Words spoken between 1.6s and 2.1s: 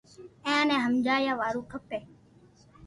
کپي